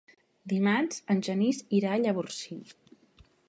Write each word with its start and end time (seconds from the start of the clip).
Dimarts 0.53 1.03
en 1.15 1.21
Genís 1.29 1.61
irà 1.81 1.95
a 1.99 2.03
Llavorsí. 2.05 2.61